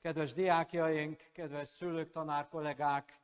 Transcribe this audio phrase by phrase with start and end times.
[0.00, 3.20] Kedves diákjaink, kedves szülők, tanár kollégák,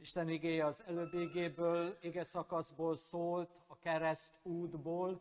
[0.00, 5.20] Isten igéje az előbbi igéből, ige szakaszból szólt, a kereszt útból.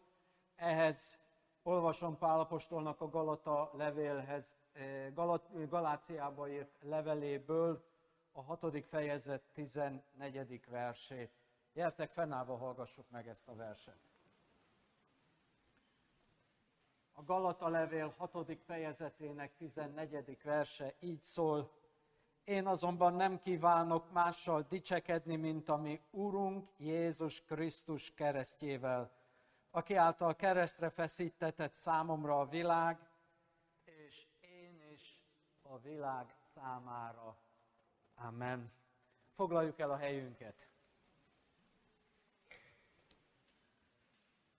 [0.56, 1.20] Ehhez
[1.64, 7.84] olvasom Pálapostolnak a Galata levélhez, eh, Galat, Galáciába írt leveléből,
[8.32, 10.66] a hatodik fejezet 14.
[10.70, 11.32] versét.
[11.74, 14.17] Gyertek, fennállva hallgassuk meg ezt a verset.
[17.20, 18.58] A Galata levél 6.
[18.66, 20.38] fejezetének 14.
[20.44, 21.72] verse így szól,
[22.44, 29.12] én azonban nem kívánok mással dicsekedni, mint ami Urunk Jézus Krisztus keresztjével,
[29.72, 33.10] aki által keresztre feszítetett számomra a világ,
[33.84, 35.24] és én is
[35.62, 37.38] a világ számára.
[38.16, 38.72] Amen.
[39.36, 40.70] Foglaljuk el a helyünket.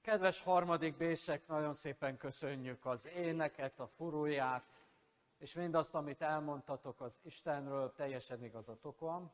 [0.08, 4.64] Kedves harmadik bések, nagyon szépen köszönjük az éneket, a furuját,
[5.38, 9.32] és mindazt, amit elmondtatok az Istenről, teljesen igazatok van.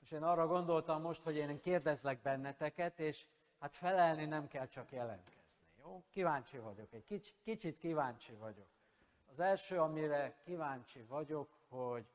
[0.00, 3.26] És én arra gondoltam most, hogy én kérdezlek benneteket, és
[3.60, 5.66] hát felelni nem kell csak jelentkezni.
[5.78, 6.04] Jó?
[6.10, 8.68] Kíváncsi vagyok, egy kicsit, kicsit kíváncsi vagyok.
[9.30, 12.06] Az első, amire kíváncsi vagyok, hogy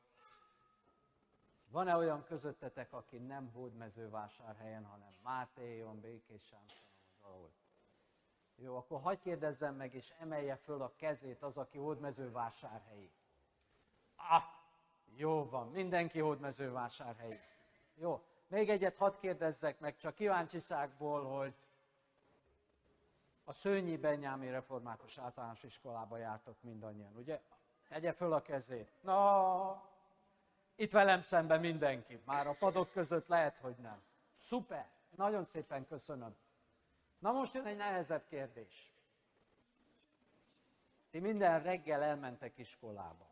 [1.70, 6.52] van-e olyan közöttetek, aki nem hódmezővásárhelyen, hanem Mátéjon, Békés
[7.22, 7.50] Valahol?
[8.56, 13.10] Jó, akkor hagyj kérdezzem meg, és emelje föl a kezét az, aki hódmezővásárhelyi.
[14.16, 14.42] Ah,
[15.16, 17.38] jó van, mindenki hódmezővásárhelyi.
[17.94, 21.54] Jó, még egyet hadd kérdezzek meg, csak kíváncsiságból, hogy
[23.44, 27.40] a Szőnyi Benyámi Református Általános Iskolába jártok mindannyian, ugye?
[27.88, 28.90] Tegye föl a kezét.
[29.00, 29.90] Na,
[30.74, 32.20] itt velem szemben mindenki.
[32.24, 34.02] Már a padok között lehet, hogy nem.
[34.34, 34.90] Szuper!
[35.16, 36.36] Nagyon szépen köszönöm.
[37.22, 38.92] Na most jön egy nehezebb kérdés.
[41.10, 43.30] Ti minden reggel elmentek iskolába.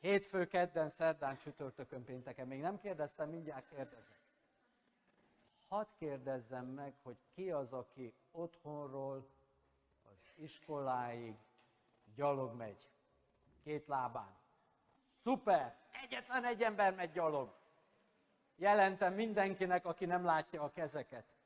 [0.00, 2.46] Hétfő, kedden, szerdán, csütörtökön, pénteken.
[2.46, 4.20] Még nem kérdeztem, mindjárt kérdezek.
[5.68, 9.28] Hadd kérdezzem meg, hogy ki az, aki otthonról
[10.02, 11.36] az iskoláig
[12.14, 12.90] gyalog megy.
[13.62, 14.36] Két lábán.
[15.22, 15.76] Szuper!
[16.02, 17.54] Egyetlen egy ember megy gyalog.
[18.56, 21.39] Jelentem mindenkinek, aki nem látja a kezeket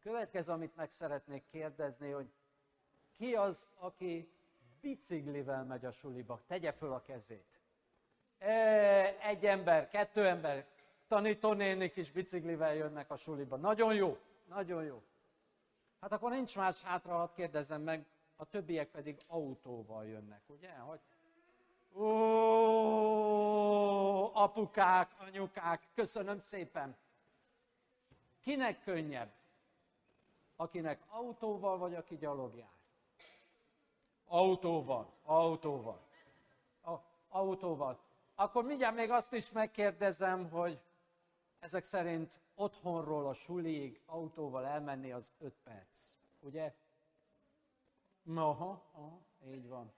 [0.00, 2.32] következő, amit meg szeretnék kérdezni, hogy
[3.16, 4.32] ki az, aki
[4.80, 6.40] biciklivel megy a suliba?
[6.46, 7.60] Tegye föl a kezét.
[9.22, 10.66] Egy ember, kettő ember,
[11.08, 13.56] tanítónénik is biciklivel jönnek a suliba.
[13.56, 14.18] Nagyon jó,
[14.48, 15.02] nagyon jó.
[16.00, 18.06] Hát akkor nincs más hátra, hadd kérdezem meg,
[18.36, 20.72] a többiek pedig autóval jönnek, ugye?
[20.72, 21.00] Hogy...
[21.92, 22.04] Ó,
[24.34, 26.96] apukák, anyukák, köszönöm szépen.
[28.40, 29.39] Kinek könnyebb?
[30.60, 32.72] Akinek autóval vagy aki gyalog jár?
[34.24, 36.00] Autóval, autóval.
[36.82, 36.94] A,
[37.28, 37.98] autóval.
[38.34, 40.80] Akkor mindjárt még azt is megkérdezem, hogy
[41.58, 46.74] ezek szerint otthonról a suliig autóval elmenni az 5 perc, ugye?
[48.34, 49.92] Aha, aha, így van.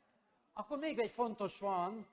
[0.53, 2.07] Akkor még egy fontos van,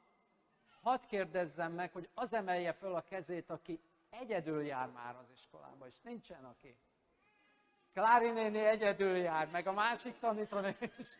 [0.81, 5.87] hadd kérdezzem meg, hogy az emelje föl a kezét, aki egyedül jár már az iskolába,
[5.87, 6.77] és nincsen aki.
[7.93, 11.17] Klári néni egyedül jár, meg a másik tanítónéni is.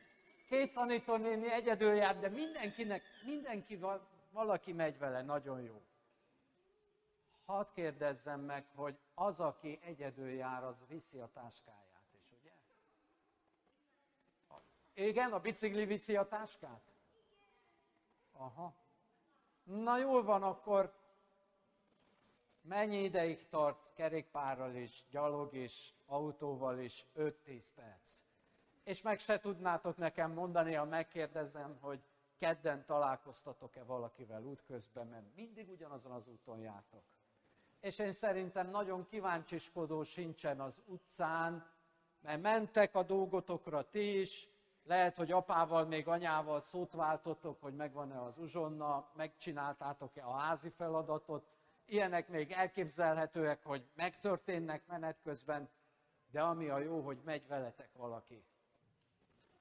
[0.48, 3.80] Két tanítónéni egyedül jár, de mindenkinek, mindenki
[4.32, 5.82] valaki megy vele, nagyon jó.
[7.46, 12.52] Hadd kérdezzem meg, hogy az, aki egyedül jár, az viszi a táskáját is, ugye?
[14.94, 16.82] Igen, a bicikli viszi a táskát?
[18.32, 18.74] Aha.
[19.64, 20.99] Na jól van, akkor
[22.70, 27.06] Mennyi ideig tart kerékpárral is, gyalog is, autóval is?
[27.18, 27.34] 5-10
[27.76, 28.12] perc.
[28.84, 32.00] És meg se tudnátok nekem mondani, ha megkérdezem, hogy
[32.38, 37.02] kedden találkoztatok-e valakivel útközben, mert mindig ugyanazon az úton jártok.
[37.80, 41.68] És én szerintem nagyon kíváncsiskodó sincsen az utcán,
[42.22, 44.48] mert mentek a dolgotokra ti is,
[44.84, 51.48] lehet, hogy apával, még anyával szót váltottok, hogy megvan-e az uzsonna, megcsináltátok-e a házi feladatot,
[51.90, 55.70] ilyenek még elképzelhetőek, hogy megtörténnek menet közben,
[56.32, 58.44] de ami a jó, hogy megy veletek valaki.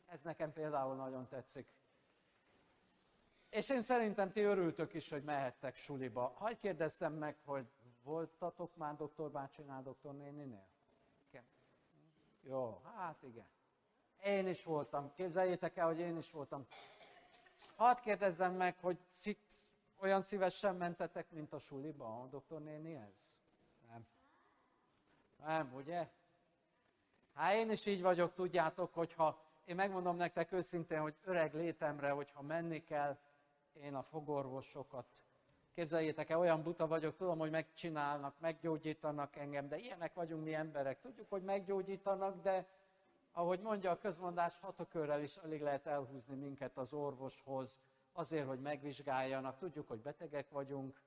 [0.06, 1.68] Ez nekem például nagyon tetszik.
[3.50, 6.34] És én szerintem ti örültök is, hogy mehettek suliba.
[6.36, 7.66] Hagy kérdeztem meg, hogy
[8.02, 10.66] voltatok már doktor bácsinál, doktor néninél?
[12.42, 13.46] Jó, hát igen.
[14.24, 15.12] Én is voltam.
[15.14, 16.66] Képzeljétek el, hogy én is voltam.
[17.76, 18.98] Hadd kérdezzem meg, hogy
[20.00, 23.30] olyan szívesen mentetek, mint a suliba, a doktor nénihez?
[23.90, 24.06] Nem.
[25.36, 26.08] Nem, ugye?
[27.34, 32.42] Hát én is így vagyok, tudjátok, hogyha én megmondom nektek őszintén, hogy öreg létemre, hogyha
[32.42, 33.18] menni kell,
[33.82, 35.06] én a fogorvosokat.
[35.74, 41.00] Képzeljétek el, olyan buta vagyok, tudom, hogy megcsinálnak, meggyógyítanak engem, de ilyenek vagyunk mi emberek.
[41.00, 42.66] Tudjuk, hogy meggyógyítanak, de
[43.32, 47.78] ahogy mondja a közmondás, hatakörrel is alig lehet elhúzni minket az orvoshoz,
[48.18, 49.58] azért, hogy megvizsgáljanak.
[49.58, 51.00] Tudjuk, hogy betegek vagyunk,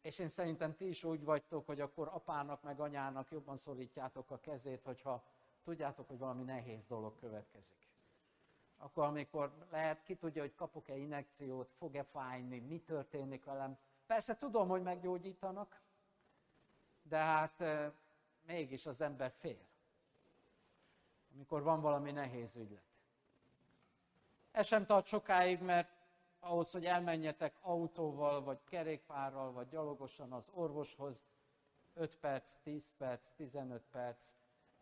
[0.00, 4.40] és én szerintem ti is úgy vagytok, hogy akkor apának meg anyának jobban szorítjátok a
[4.40, 5.24] kezét, hogyha
[5.64, 7.76] tudjátok, hogy valami nehéz dolog következik.
[8.76, 13.78] Akkor, amikor lehet, ki tudja, hogy kapok-e injekciót, fog-e fájni, mi történik velem.
[14.06, 15.80] Persze tudom, hogy meggyógyítanak,
[17.02, 17.64] de hát
[18.46, 19.66] mégis az ember fél,
[21.34, 22.82] amikor van valami nehéz ügylet.
[24.50, 25.97] Ez sem tart sokáig, mert
[26.40, 31.26] ahhoz, hogy elmenjetek autóval, vagy kerékpárral, vagy gyalogosan az orvoshoz,
[31.94, 34.32] 5 perc, 10 perc, 15 perc,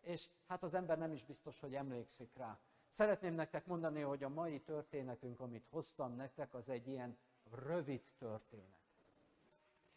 [0.01, 2.59] és hát az ember nem is biztos, hogy emlékszik rá.
[2.89, 7.17] Szeretném nektek mondani, hogy a mai történetünk, amit hoztam nektek, az egy ilyen
[7.65, 8.75] rövid történet.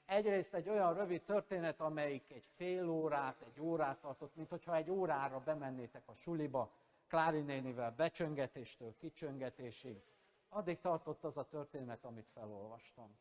[0.07, 4.91] Egyrészt egy olyan rövid történet, amelyik egy fél órát, egy órát tartott, mint hogyha egy
[4.91, 6.71] órára bemennétek a suliba,
[7.09, 10.03] Klári nénivel becsöngetéstől kicsöngetésig.
[10.53, 13.19] Addig tartott az a történet, amit felolvastam.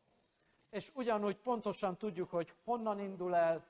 [0.70, 3.66] És ugyanúgy pontosan tudjuk, hogy honnan indul el,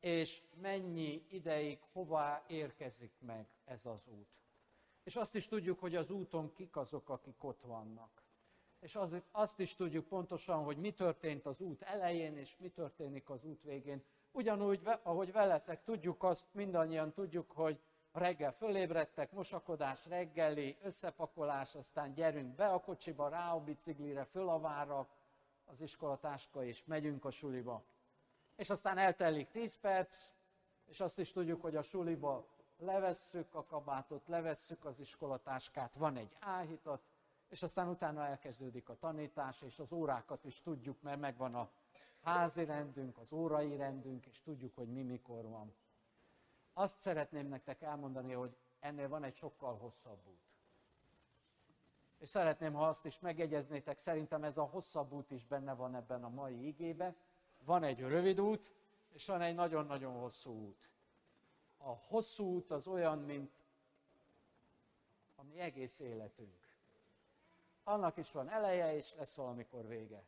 [0.00, 4.28] és mennyi ideig hová érkezik meg ez az út.
[5.02, 8.22] És azt is tudjuk, hogy az úton kik azok, akik ott vannak.
[8.80, 13.30] És az, azt is tudjuk pontosan, hogy mi történt az út elején, és mi történik
[13.30, 14.04] az út végén.
[14.30, 17.80] Ugyanúgy, ahogy veletek tudjuk azt, mindannyian tudjuk, hogy
[18.14, 24.60] reggel fölébredtek, mosakodás reggeli, összepakolás, aztán gyerünk be a kocsiba, rá a biciklire, föl a
[24.60, 25.08] várak,
[25.64, 27.84] az iskolatáska, és megyünk a suliba.
[28.56, 30.32] És aztán eltelik 10 perc,
[30.84, 32.46] és azt is tudjuk, hogy a suliba
[32.78, 37.02] levesszük a kabátot, levesszük az iskolatáskát, van egy áhítat,
[37.48, 41.70] és aztán utána elkezdődik a tanítás, és az órákat is tudjuk, mert megvan a
[42.22, 45.74] házi rendünk, az órai rendünk, és tudjuk, hogy mi mikor van.
[46.74, 50.42] Azt szeretném nektek elmondani, hogy ennél van egy sokkal hosszabb út.
[52.18, 56.24] És szeretném, ha azt is megjegyeznétek, szerintem ez a hosszabb út is benne van ebben
[56.24, 57.14] a mai igébe.
[57.64, 58.72] Van egy rövid út,
[59.12, 60.90] és van egy nagyon-nagyon hosszú út.
[61.76, 63.52] A hosszú út az olyan, mint
[65.36, 66.64] a mi egész életünk.
[67.84, 70.22] Annak is van eleje, és lesz valamikor vége.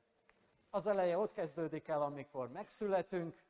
[0.71, 3.45] Az eleje ott kezdődik el, amikor megszületünk,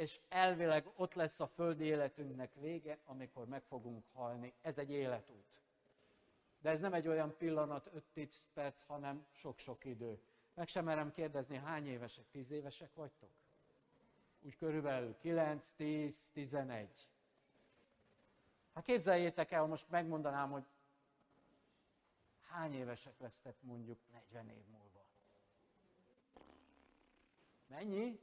[0.00, 4.54] és elvileg ott lesz a földi életünknek vége, amikor meg fogunk halni.
[4.60, 5.44] Ez egy életút.
[6.60, 10.20] De ez nem egy olyan pillanat, 5-10 perc, hanem sok-sok idő.
[10.54, 13.30] Meg sem merem kérdezni, hány évesek, 10 évesek vagytok?
[14.40, 17.08] Úgy körülbelül 9, 10, 11.
[18.74, 20.64] Hát képzeljétek el, most megmondanám, hogy
[22.48, 25.04] hány évesek lesztek mondjuk 40 év múlva.
[27.66, 28.20] Mennyi?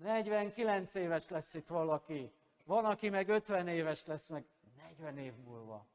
[0.00, 2.32] 49 éves lesz itt valaki,
[2.64, 4.44] van, aki meg 50 éves lesz, meg
[4.76, 5.86] 40 év múlva.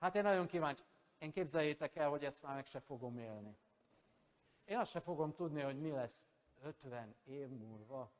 [0.00, 0.82] Hát én nagyon kíváncsi.
[1.18, 3.56] Én képzeljétek el, hogy ezt már meg se fogom élni.
[4.64, 6.22] Én azt se fogom tudni, hogy mi lesz
[6.62, 8.10] 50 év múlva.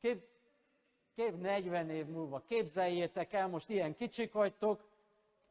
[0.00, 0.24] Kép,
[1.14, 2.42] kép 40 év múlva.
[2.46, 4.84] Képzeljétek el, most ilyen kicsik vagytok,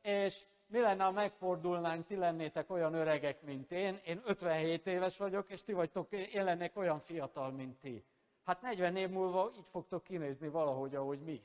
[0.02, 5.50] és mi lenne, ha megfordulnánk, ti lennétek olyan öregek, mint én, én 57 éves vagyok,
[5.50, 8.04] és ti vagytok, én lennék olyan fiatal, mint ti.
[8.44, 11.44] Hát 40 év múlva így fogtok kinézni valahogy, ahogy mi.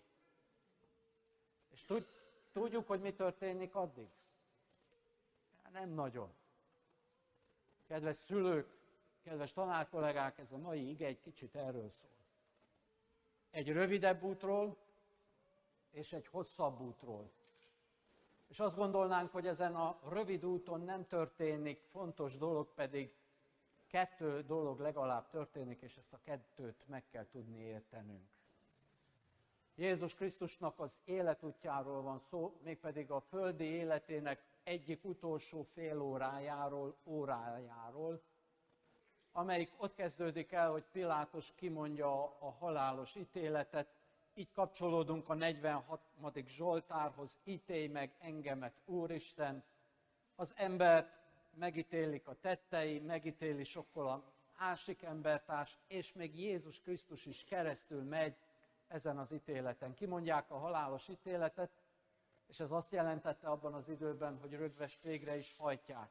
[1.72, 2.06] És tud,
[2.52, 4.08] tudjuk, hogy mi történik addig?
[5.72, 6.32] Nem nagyon.
[7.86, 8.68] Kedves szülők,
[9.24, 12.10] kedves tanárkollégák, ez a mai ige egy kicsit erről szól.
[13.50, 14.76] Egy rövidebb útról
[15.90, 17.30] és egy hosszabb útról.
[18.48, 23.14] És azt gondolnánk, hogy ezen a rövid úton nem történik fontos dolog, pedig
[23.86, 28.28] kettő dolog legalább történik, és ezt a kettőt meg kell tudni értenünk.
[29.74, 38.22] Jézus Krisztusnak az életútjáról van szó, mégpedig a földi életének egyik utolsó fél órájáról, órájáról,
[39.32, 43.95] amelyik ott kezdődik el, hogy Pilátus kimondja a halálos ítéletet,
[44.36, 46.00] így kapcsolódunk a 46.
[46.46, 49.64] Zsoltárhoz, ítélj meg engemet, Úristen.
[50.34, 51.08] Az embert
[51.54, 54.22] megítélik a tettei, megítéli sokkal a
[54.58, 58.36] másik embertárs, és még Jézus Krisztus is keresztül megy
[58.88, 59.94] ezen az ítéleten.
[59.94, 61.70] Kimondják a halálos ítéletet,
[62.46, 66.08] és ez azt jelentette abban az időben, hogy rögvest végre is hajtják.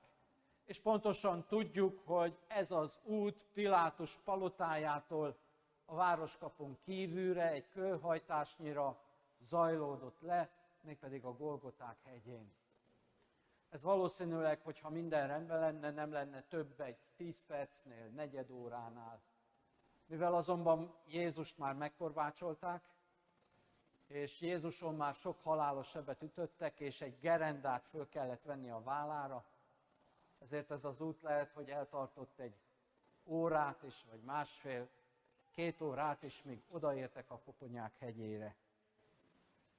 [0.66, 5.38] És pontosan tudjuk, hogy ez az út Pilátus palotájától
[5.86, 8.98] a városkapon kívülre, egy kőhajtásnyira
[9.42, 10.50] zajlódott le,
[10.82, 12.54] mégpedig a Golgoták hegyén.
[13.70, 19.22] Ez valószínűleg, hogyha minden rendben lenne, nem lenne több egy 10 percnél, negyed óránál.
[20.06, 22.84] Mivel azonban Jézust már megkorbácsolták,
[24.08, 29.46] és Jézuson már sok halálos sebet ütöttek, és egy gerendát föl kellett venni a vállára,
[30.40, 32.56] ezért ez az út lehet, hogy eltartott egy
[33.24, 34.88] órát is, vagy másfél,
[35.56, 38.56] két órát is, míg odaértek a Koponyák hegyére.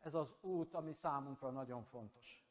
[0.03, 2.45] Ez az út, ami számunkra nagyon fontos.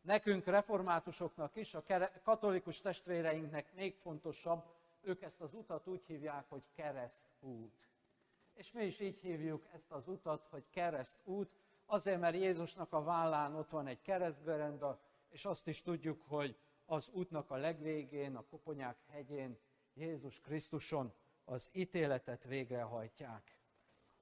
[0.00, 1.82] Nekünk, reformátusoknak is, a
[2.22, 4.64] katolikus testvéreinknek még fontosabb,
[5.00, 7.88] ők ezt az utat úgy hívják, hogy keresztút.
[8.54, 11.50] És mi is így hívjuk ezt az utat, hogy keresztút,
[11.86, 17.08] azért, mert Jézusnak a vállán ott van egy keresztgerenda, és azt is tudjuk, hogy az
[17.08, 19.58] útnak a legvégén, a Koponyák hegyén,
[19.94, 21.12] Jézus Krisztuson
[21.44, 23.58] az ítéletet végrehajtják.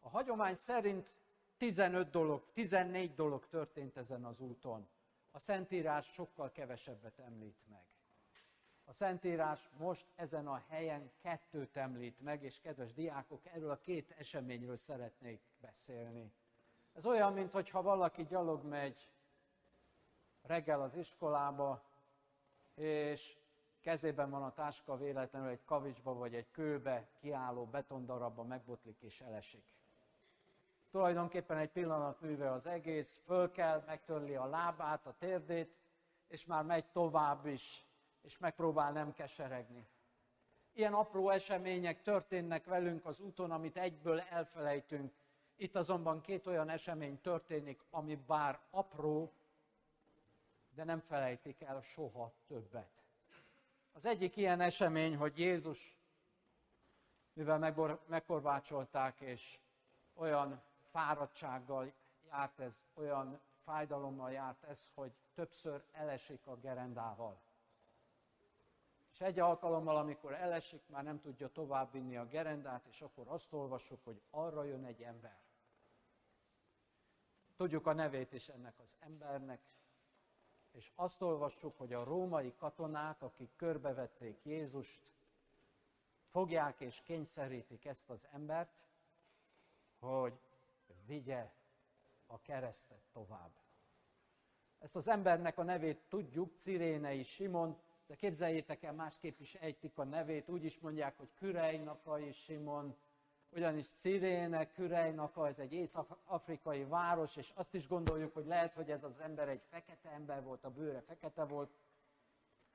[0.00, 1.10] A hagyomány szerint
[1.56, 4.88] 15 dolog, 14 dolog történt ezen az úton.
[5.30, 7.84] A Szentírás sokkal kevesebbet említ meg.
[8.84, 14.10] A Szentírás most ezen a helyen kettőt említ meg, és kedves diákok, erről a két
[14.18, 16.32] eseményről szeretnék beszélni.
[16.92, 19.08] Ez olyan, mintha valaki gyalog megy
[20.42, 21.82] reggel az iskolába,
[22.74, 23.36] és
[23.80, 29.64] kezében van a táska, véletlenül egy kavicsba vagy egy kőbe kiálló betondarabba megbotlik és elesik.
[30.90, 35.76] Tulajdonképpen egy pillanat műve az egész, föl kell, megtörli a lábát, a térdét,
[36.28, 37.84] és már megy tovább is,
[38.22, 39.86] és megpróbál nem keseregni.
[40.72, 45.12] Ilyen apró események történnek velünk az úton, amit egyből elfelejtünk.
[45.56, 49.32] Itt azonban két olyan esemény történik, ami bár apró,
[50.74, 52.98] de nem felejtik el soha többet.
[53.98, 55.96] Az egyik ilyen esemény, hogy Jézus,
[57.32, 57.74] mivel
[58.06, 59.58] megkorbácsolták, és
[60.14, 61.92] olyan fáradtsággal
[62.30, 67.40] járt ez, olyan fájdalommal járt ez, hogy többször elesik a gerendával.
[69.12, 73.52] És egy alkalommal, amikor elesik, már nem tudja tovább vinni a gerendát, és akkor azt
[73.52, 75.38] olvasjuk, hogy arra jön egy ember.
[77.56, 79.60] Tudjuk a nevét is ennek az embernek,
[80.78, 85.00] és azt olvassuk, hogy a római katonák, akik körbevették Jézust,
[86.30, 88.88] fogják és kényszerítik ezt az embert,
[89.98, 90.38] hogy
[91.06, 91.52] vigye
[92.26, 93.50] a keresztet tovább.
[94.78, 100.04] Ezt az embernek a nevét tudjuk, Cirénei Simon, de képzeljétek el, másképp is ejtik a
[100.04, 102.96] nevét, úgy is mondják, hogy Kürejnakai Simon,
[103.50, 109.04] ugyanis Ciréne, Kürejnaka, ez egy észak-afrikai város, és azt is gondoljuk, hogy lehet, hogy ez
[109.04, 111.70] az ember egy fekete ember volt, a bőre fekete volt,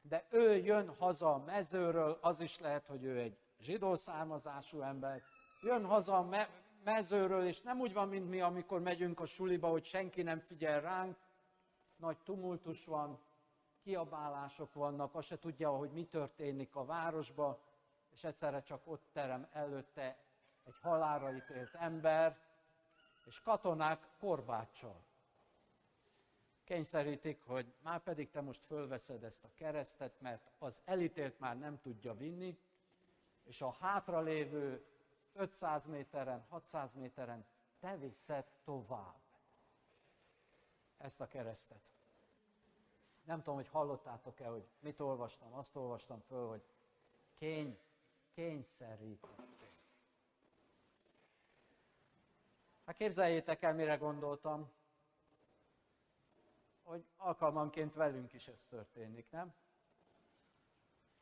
[0.01, 5.21] de ő jön haza a mezőről, az is lehet, hogy ő egy zsidó származású ember,
[5.61, 6.49] jön haza a me-
[6.83, 10.81] mezőről, és nem úgy van, mint mi, amikor megyünk a suliba, hogy senki nem figyel
[10.81, 11.17] ránk,
[11.95, 13.19] nagy tumultus van,
[13.83, 17.59] kiabálások vannak, azt se tudja, hogy mi történik a városba,
[18.11, 20.17] és egyszerre csak ott terem előtte
[20.63, 22.37] egy halára ítélt ember,
[23.25, 25.01] és katonák korbáccsal.
[26.63, 31.79] Kényszerítik, hogy már pedig te most fölveszed ezt a keresztet, mert az elítélt már nem
[31.79, 32.59] tudja vinni,
[33.43, 34.85] és a hátralévő
[35.33, 37.45] 500 méteren, 600 méteren
[37.79, 39.21] te viszed tovább
[40.97, 41.91] ezt a keresztet.
[43.23, 45.53] Nem tudom, hogy hallottátok-e, hogy mit olvastam.
[45.53, 46.63] Azt olvastam föl, hogy
[47.33, 47.79] kény,
[48.33, 49.72] kényszerítették.
[52.85, 54.71] Hát képzeljétek el, mire gondoltam,
[56.83, 59.53] hogy alkalmanként velünk is ez történik, nem?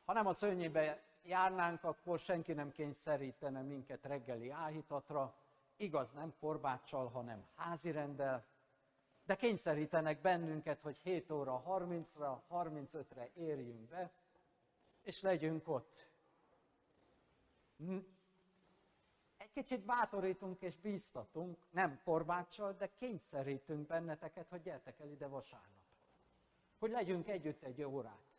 [0.06, 5.36] Ha nem a szörnyébe járnánk, akkor senki nem kényszerítene minket reggeli áhítatra,
[5.76, 8.46] igaz nem korbáccsal, hanem házi rendel,
[9.26, 14.12] de kényszerítenek bennünket, hogy 7 óra 30-ra, 35-re érjünk be,
[15.02, 16.10] és legyünk ott.
[19.54, 25.82] Egy kicsit bátorítunk és bíztatunk, nem korbáccsal, de kényszerítünk benneteket, hogy gyertek el ide vasárnap.
[26.80, 28.32] Hogy legyünk együtt egy órát.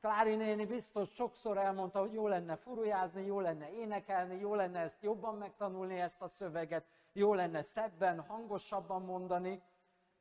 [0.00, 5.02] Klári néni biztos sokszor elmondta, hogy jó lenne furujázni, jó lenne énekelni, jó lenne ezt
[5.02, 9.62] jobban megtanulni, ezt a szöveget, jó lenne szebben, hangosabban mondani.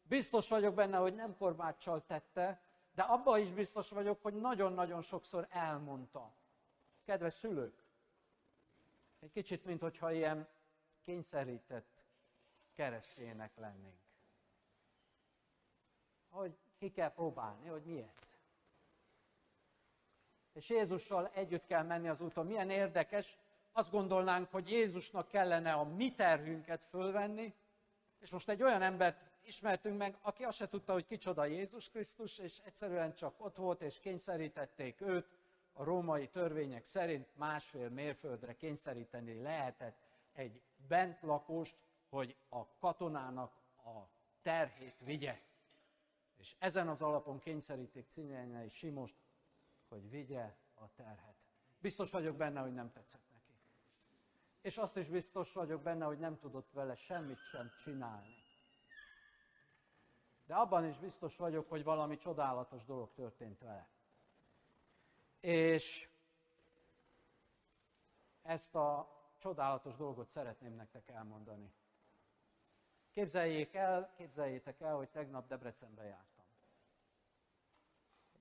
[0.03, 2.61] Biztos vagyok benne, hogy nem korbáccsal tette,
[2.95, 6.31] de abban is biztos vagyok, hogy nagyon-nagyon sokszor elmondta.
[7.05, 7.80] Kedves szülők,
[9.21, 10.47] egy kicsit, mintha ilyen
[11.01, 12.05] kényszerített
[12.73, 13.99] keresztények lennénk.
[16.29, 18.39] Hogy ki kell próbálni, hogy mi ez
[20.53, 22.45] és Jézussal együtt kell menni az úton.
[22.45, 23.37] Milyen érdekes,
[23.71, 27.53] azt gondolnánk, hogy Jézusnak kellene a mi terhünket fölvenni,
[28.19, 32.37] és most egy olyan embert ismertünk meg, aki azt se tudta, hogy kicsoda Jézus Krisztus,
[32.37, 35.27] és egyszerűen csak ott volt, és kényszerítették őt,
[35.73, 39.97] a római törvények szerint másfél mérföldre kényszeríteni lehetett
[40.33, 41.77] egy bentlakost,
[42.09, 44.07] hogy a katonának a
[44.41, 45.41] terhét vigye.
[46.37, 49.15] És ezen az alapon kényszerítik Cinyelnyei Simost,
[49.87, 51.35] hogy vigye a terhet.
[51.79, 53.53] Biztos vagyok benne, hogy nem tetszett neki.
[54.61, 58.35] És azt is biztos vagyok benne, hogy nem tudott vele semmit sem csinálni.
[60.45, 63.89] De abban is biztos vagyok, hogy valami csodálatos dolog történt vele.
[65.41, 66.09] És
[68.41, 71.73] ezt a csodálatos dolgot szeretném nektek elmondani.
[73.11, 76.45] Képzeljék el, képzeljétek el, hogy tegnap Debrecenbe jártam.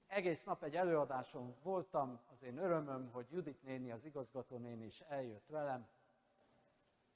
[0.06, 5.00] Egész nap egy előadáson voltam, az én örömöm, hogy Judit néni, az igazgató néni is
[5.00, 5.88] eljött velem,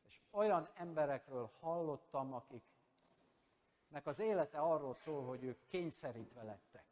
[0.06, 6.83] és olyan emberekről hallottam, akiknek az élete arról szól, hogy ők kényszerítve lettek.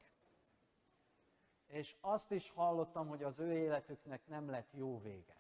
[1.73, 5.37] És azt is hallottam, hogy az ő életüknek nem lett jó vége.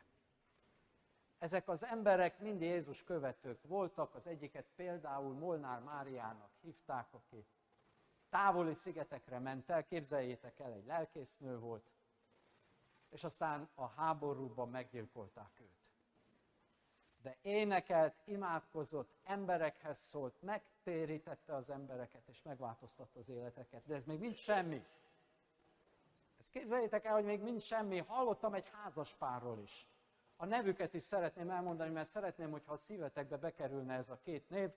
[1.38, 7.46] Ezek az emberek mind Jézus követők voltak, az egyiket például Molnár Máriának hívták, aki
[8.28, 11.90] távoli szigetekre ment el, képzeljétek el, egy lelkésznő volt,
[13.10, 15.82] és aztán a háborúban meggyilkolták őt.
[17.22, 23.86] De énekelt, imádkozott, emberekhez szólt, megtérítette az embereket, és megváltoztatta az életeket.
[23.86, 24.84] De ez még mind semmi.
[26.52, 27.98] Képzeljétek el, hogy még mind semmi.
[27.98, 29.88] Hallottam egy házas párról is.
[30.36, 34.70] A nevüket is szeretném elmondani, mert szeretném, hogyha a szívetekbe bekerülne ez a két név.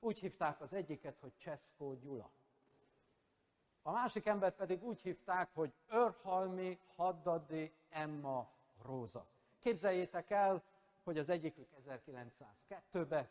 [0.00, 2.30] Úgy hívták az egyiket, hogy Cseszkó Gyula.
[3.82, 8.50] A másik embert pedig úgy hívták, hogy Örhalmi Haddadi Emma
[8.82, 9.26] Róza.
[9.60, 10.62] Képzeljétek el,
[11.02, 13.28] hogy az egyikük 1902-ben,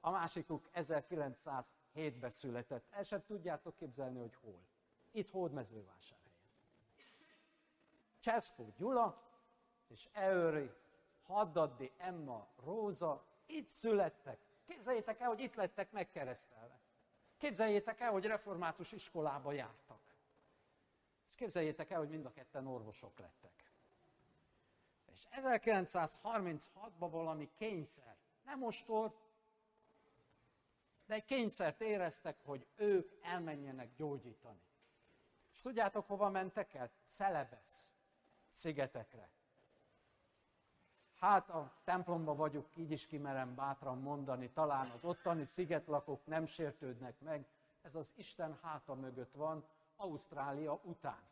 [0.00, 2.86] a másikuk 1907-ben született.
[2.90, 4.60] El sem tudjátok képzelni, hogy hol.
[5.10, 6.25] Itt Hódmezővásárhelyen.
[8.26, 9.22] Cseszkó Gyula
[9.88, 10.70] és Eöri
[11.22, 14.38] Haddadi Emma Róza itt születtek.
[14.64, 16.80] Képzeljétek el, hogy itt lettek megkeresztelve.
[17.36, 20.00] Képzeljétek el, hogy református iskolába jártak.
[21.28, 23.72] És képzeljétek el, hogy mind a ketten orvosok lettek.
[25.12, 29.14] És 1936-ban valami kényszer, nem ostor,
[31.06, 34.62] de egy kényszert éreztek, hogy ők elmenjenek gyógyítani.
[35.52, 36.90] És tudjátok, hova mentek el?
[37.04, 37.95] Celebesz
[38.56, 39.28] szigetekre.
[41.18, 47.20] Hát a templomba vagyok, így is kimerem bátran mondani, talán az ottani szigetlakók nem sértődnek
[47.20, 47.46] meg.
[47.82, 49.64] Ez az Isten háta mögött van,
[49.96, 51.22] Ausztrália után.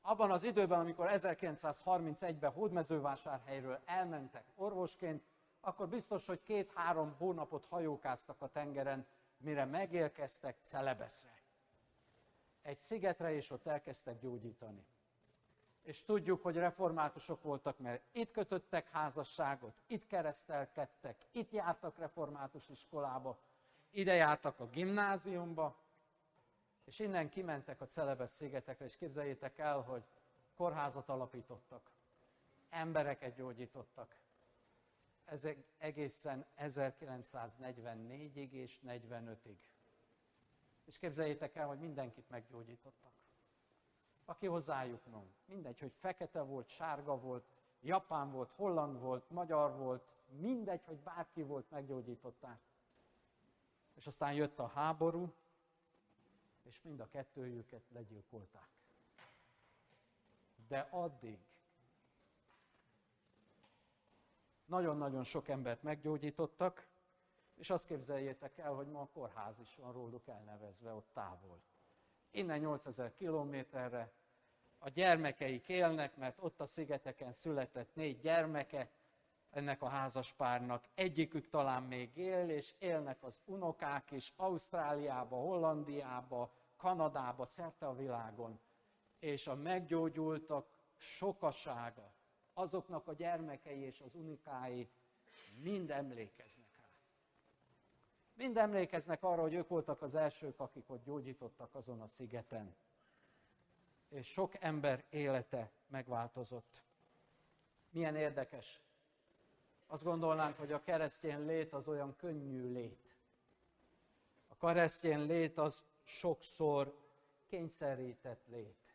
[0.00, 5.22] Abban az időben, amikor 1931-ben Hódmezővásárhelyről elmentek orvosként,
[5.60, 11.34] akkor biztos, hogy két-három hónapot hajókáztak a tengeren, mire megérkeztek Celebesze.
[12.62, 14.84] Egy szigetre, és ott elkezdtek gyógyítani
[15.82, 23.38] és tudjuk, hogy reformátusok voltak, mert itt kötöttek házasságot, itt keresztelkedtek, itt jártak református iskolába,
[23.90, 25.78] ide jártak a gimnáziumba,
[26.84, 30.04] és innen kimentek a Celebes szigetekre, és képzeljétek el, hogy
[30.54, 31.90] kórházat alapítottak,
[32.68, 34.16] embereket gyógyítottak.
[35.24, 39.56] Ezek egészen 1944-ig és 45-ig.
[40.84, 43.19] És képzeljétek el, hogy mindenkit meggyógyítottak
[44.30, 45.22] aki hozzájuk no.
[45.44, 47.44] Mindegy, hogy fekete volt, sárga volt,
[47.80, 52.60] japán volt, holland volt, magyar volt, mindegy, hogy bárki volt, meggyógyították.
[53.94, 55.32] És aztán jött a háború,
[56.62, 58.68] és mind a kettőjüket legyilkolták.
[60.68, 61.38] De addig
[64.64, 66.86] nagyon-nagyon sok embert meggyógyítottak,
[67.54, 71.60] és azt képzeljétek el, hogy ma a kórház is van róluk elnevezve ott távol.
[72.30, 74.12] Innen 8000 kilométerre
[74.82, 78.90] a gyermekeik élnek, mert ott a szigeteken született négy gyermeke
[79.50, 80.84] ennek a házaspárnak.
[80.94, 88.60] Egyikük talán még él, és élnek az unokák is Ausztráliába, Hollandiába, Kanadába, szerte a világon.
[89.18, 92.12] És a meggyógyultak sokasága,
[92.52, 94.90] azoknak a gyermekei és az unikái
[95.62, 96.88] mind emlékeznek rá.
[98.34, 102.74] Mind emlékeznek arra, hogy ők voltak az elsők, akik ott gyógyítottak azon a szigeten
[104.10, 106.82] és sok ember élete megváltozott.
[107.90, 108.80] Milyen érdekes.
[109.86, 113.14] Azt gondolnánk, hogy a keresztény lét az olyan könnyű lét.
[114.48, 116.98] A keresztény lét az sokszor
[117.46, 118.94] kényszerített lét.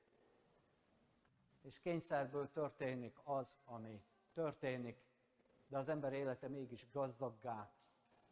[1.62, 4.98] És kényszerből történik az, ami történik,
[5.68, 7.72] de az ember élete mégis gazdaggá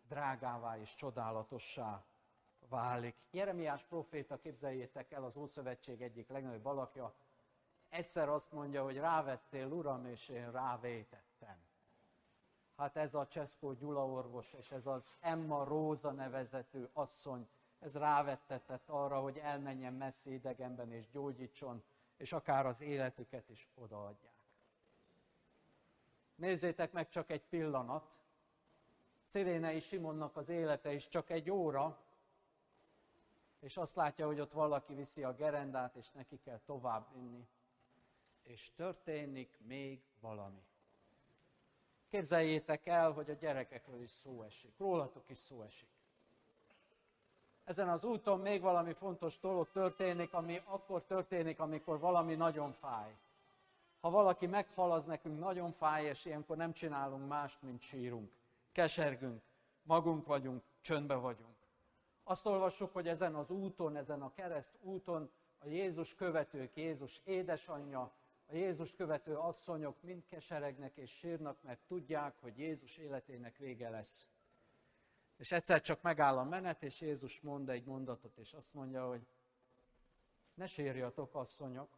[0.08, 2.06] drágává és csodálatossá
[2.74, 3.16] válik.
[3.32, 7.14] Jeremiás proféta, képzeljétek el, az Ószövetség egyik legnagyobb alakja,
[7.90, 11.58] egyszer azt mondja, hogy rávettél, Uram, és én rávétettem.
[12.78, 17.48] Hát ez a Cseszkó Gyula orvos, és ez az Emma Róza nevezetű asszony,
[17.80, 21.84] ez rávettetett arra, hogy elmenjen messzi idegenben és gyógyítson,
[22.18, 24.34] és akár az életüket is odaadják.
[26.36, 28.12] Nézzétek meg csak egy pillanat,
[29.28, 31.98] Cirénei Simonnak az élete is csak egy óra,
[33.64, 37.48] és azt látja, hogy ott valaki viszi a gerendát, és neki kell tovább vinni.
[38.42, 40.62] És történik még valami.
[42.10, 45.88] Képzeljétek el, hogy a gyerekekről is szó esik, rólatok is szó esik.
[47.64, 53.16] Ezen az úton még valami fontos dolog történik, ami akkor történik, amikor valami nagyon fáj.
[54.02, 58.32] Ha valaki meghal, az nekünk nagyon fáj, és ilyenkor nem csinálunk mást, mint sírunk.
[58.72, 59.42] Kesergünk,
[59.84, 61.53] magunk vagyunk, csöndbe vagyunk.
[62.24, 68.12] Azt olvassuk, hogy ezen az úton, ezen a kereszt úton a Jézus követők, Jézus édesanyja,
[68.46, 74.28] a Jézus követő asszonyok mind keseregnek és sírnak, mert tudják, hogy Jézus életének vége lesz.
[75.38, 79.28] És egyszer csak megáll a menet, és Jézus mond egy mondatot, és azt mondja, hogy
[80.54, 81.90] ne sírjatok, asszonyok,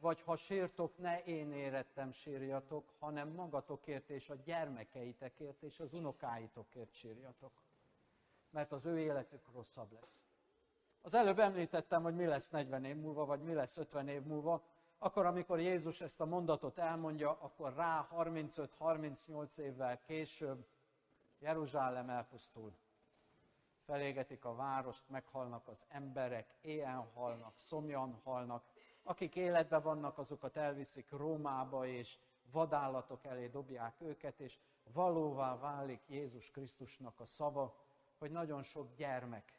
[0.00, 6.94] vagy ha sírtok, ne én érettem sírjatok, hanem magatokért és a gyermekeitekért és az unokáitokért
[6.94, 7.52] sírjatok.
[8.50, 10.22] Mert az ő életük rosszabb lesz.
[11.02, 14.64] Az előbb említettem, hogy mi lesz 40 év múlva, vagy mi lesz 50 év múlva.
[14.98, 20.66] Akkor, amikor Jézus ezt a mondatot elmondja, akkor rá 35-38 évvel később
[21.38, 22.72] Jeruzsálem elpusztul.
[23.84, 28.64] Felégetik a várost, meghalnak az emberek, éjjel halnak, szomjan halnak.
[29.02, 32.18] Akik életben vannak, azokat elviszik Rómába, és
[32.50, 34.58] vadállatok elé dobják őket, és
[34.92, 37.76] valóvá válik Jézus Krisztusnak a szava,
[38.20, 39.58] hogy nagyon sok gyermek,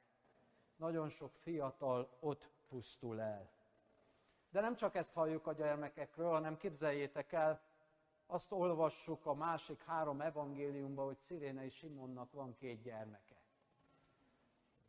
[0.75, 3.49] nagyon sok fiatal ott pusztul el.
[4.49, 7.61] De nem csak ezt halljuk a gyermekekről, hanem képzeljétek el,
[8.25, 13.35] azt olvassuk a másik három evangéliumban, hogy Szirénei Simonnak van két gyermeke.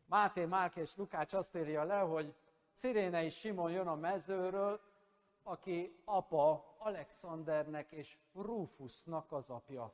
[0.04, 2.34] Máté, Márk és Lukács azt írja le, hogy
[2.72, 4.80] Szirénei Simon jön a mezőről,
[5.42, 9.92] aki apa Alexandernek és Rufusnak az apja.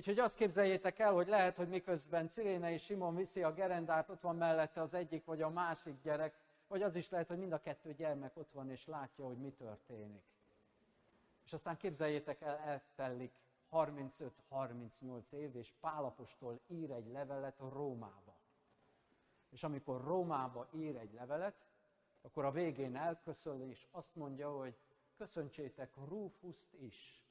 [0.00, 4.36] Úgyhogy azt képzeljétek el, hogy lehet, hogy miközben Cirénei Simon viszi a gerendát, ott van
[4.36, 6.34] mellette az egyik vagy a másik gyerek,
[6.68, 9.50] vagy az is lehet, hogy mind a kettő gyermek ott van és látja, hogy mi
[9.50, 10.22] történik.
[11.44, 13.32] És aztán képzeljétek el, eltellik
[13.72, 18.34] 35-38 év, és Pálapostól ír egy levelet Rómába.
[19.50, 21.66] És amikor Rómába ír egy levelet,
[22.22, 24.74] akkor a végén elköszön, és azt mondja, hogy
[25.16, 27.24] köszöntsétek Rufuszt is.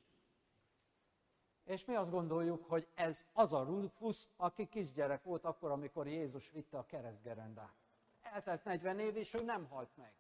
[1.70, 6.52] És mi azt gondoljuk, hogy ez az a Rufus, aki kisgyerek volt akkor, amikor Jézus
[6.52, 7.74] vitte a keresztgerendát.
[8.22, 10.14] Eltelt 40 év, és ő nem halt meg.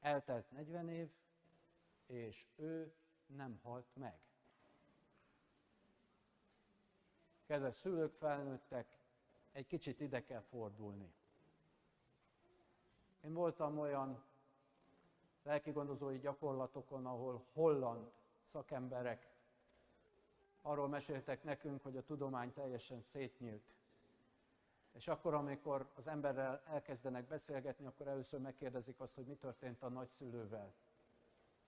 [0.00, 1.10] Eltelt 40 év,
[2.06, 2.92] és ő
[3.26, 4.18] nem halt meg.
[7.46, 8.98] Kedves szülők, felnőttek,
[9.52, 11.12] egy kicsit ide kell fordulni.
[13.24, 14.22] Én voltam olyan
[15.42, 18.18] lelkigondozói gyakorlatokon, ahol holland
[18.50, 19.30] szakemberek
[20.62, 23.74] arról meséltek nekünk, hogy a tudomány teljesen szétnyílt.
[24.92, 29.88] És akkor, amikor az emberrel elkezdenek beszélgetni, akkor először megkérdezik azt, hogy mi történt a
[29.88, 30.74] nagyszülővel.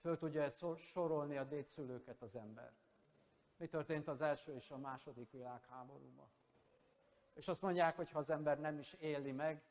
[0.01, 2.73] Föl tudja ezt sorolni a dédszülőket az ember.
[3.57, 6.29] Mi történt az első és a második világháborúban.
[7.35, 9.63] És azt mondják, hogy ha az ember nem is éli meg,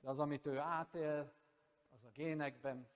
[0.00, 1.32] de az, amit ő átél,
[1.94, 2.88] az a génekben,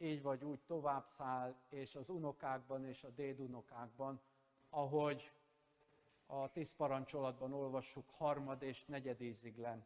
[0.00, 4.20] így vagy úgy tovább száll, és az unokákban és a dédunokákban,
[4.70, 5.32] ahogy
[6.26, 9.84] a tíz parancsolatban olvassuk, harmad és negyed íziglen.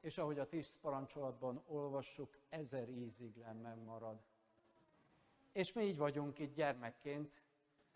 [0.00, 4.18] És ahogy a tíz parancsolatban olvassuk, ezer íziglen megmarad.
[5.52, 7.42] És mi így vagyunk itt gyermekként,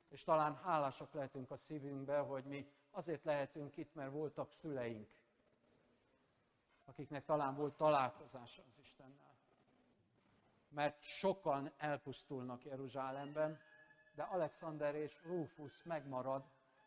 [0.09, 5.09] és talán hálásak lehetünk a szívünkbe, hogy mi azért lehetünk itt, mert voltak szüleink,
[6.85, 9.32] akiknek talán volt találkozása az Istennel.
[10.75, 13.59] Mert sokan elpusztulnak Jeruzsálemben,
[14.15, 16.45] de Alexander és Rufus megmarad,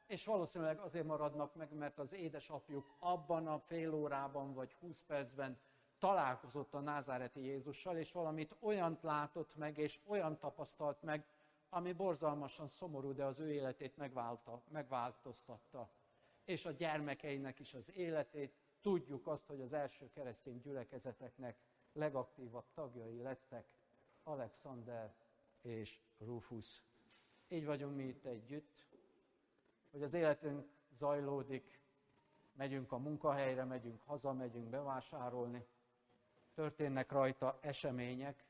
[0.07, 5.57] és valószínűleg azért maradnak meg, mert az édesapjuk abban a fél órában vagy húsz percben
[5.99, 11.25] találkozott a názáreti Jézussal, és valamit olyant látott meg, és olyan tapasztalt meg,
[11.69, 15.89] ami borzalmasan szomorú, de az ő életét megválta, megváltoztatta.
[16.43, 18.55] És a gyermekeinek is az életét.
[18.81, 21.57] Tudjuk azt, hogy az első keresztény gyülekezeteknek
[21.93, 23.74] legaktívabb tagjai lettek
[24.27, 25.13] Alexander
[25.61, 26.83] és Rufus.
[27.47, 28.85] Így vagyunk mi itt együtt,
[29.91, 31.79] hogy az életünk zajlódik,
[32.53, 35.65] megyünk a munkahelyre, megyünk haza, megyünk bevásárolni,
[36.53, 38.45] történnek rajta események,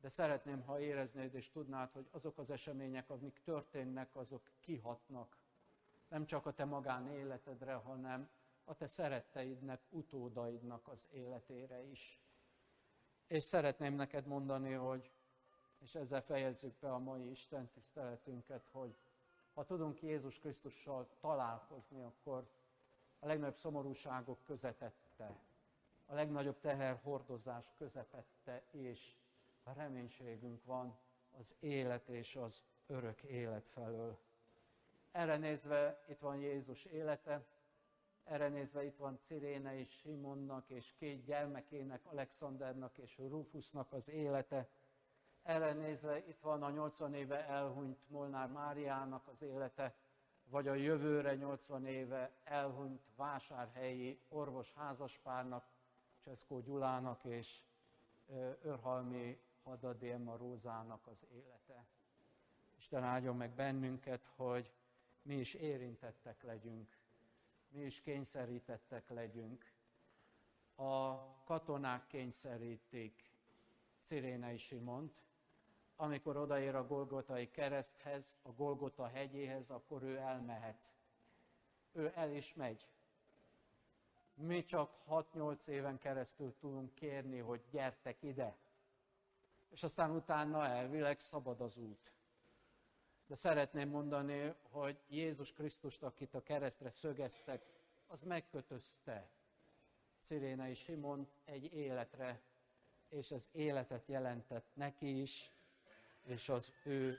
[0.00, 5.36] de szeretném, ha éreznéd és tudnád, hogy azok az események, amik történnek, azok kihatnak
[6.08, 8.28] nem csak a te magánéletedre, hanem
[8.64, 12.18] a te szeretteidnek, utódaidnak az életére is.
[13.28, 15.10] És szeretném neked mondani, hogy,
[15.78, 18.96] és ezzel fejezzük be a mai Isten tiszteletünket, hogy
[19.54, 22.48] ha tudunk Jézus Krisztussal találkozni, akkor
[23.18, 25.36] a legnagyobb szomorúságok közepette,
[26.06, 29.16] a legnagyobb teherhordozás közepette, és
[29.62, 30.98] a reménységünk van
[31.38, 34.18] az élet és az örök élet felől.
[35.10, 37.46] Erre nézve itt van Jézus élete,
[38.28, 44.68] erre nézve itt van Ciréne és Simonnak és két gyermekének, Alexandernak és Rufusnak az élete.
[45.42, 49.94] Erre nézve itt van a 80 éve elhunyt Molnár Máriának az élete,
[50.44, 55.66] vagy a jövőre 80 éve elhunyt vásárhelyi orvos házaspárnak,
[56.24, 57.60] Cseszkó Gyulának és
[58.62, 61.86] Örhalmi Hadadélma Rózának az élete.
[62.76, 64.72] Isten áldjon meg bennünket, hogy
[65.22, 66.98] mi is érintettek legyünk,
[67.68, 69.72] mi is kényszerítettek legyünk.
[70.74, 73.32] A katonák kényszerítik
[74.02, 75.22] Cirénei Simont,
[75.96, 80.92] amikor odaér a Golgotai kereszthez, a Golgota hegyéhez, akkor ő elmehet.
[81.92, 82.86] Ő el is megy.
[84.34, 88.56] Mi csak 6-8 éven keresztül tudunk kérni, hogy gyertek ide.
[89.68, 92.12] És aztán utána elvileg szabad az út.
[93.28, 97.66] De szeretném mondani, hogy Jézus Krisztust, akit a keresztre szögeztek,
[98.06, 99.30] az megkötözte
[100.20, 102.40] Cirénei Simont egy életre,
[103.08, 105.50] és az életet jelentett neki is,
[106.22, 107.18] és az ő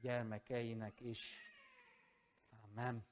[0.00, 1.36] gyermekeinek is.
[2.70, 3.09] Amen.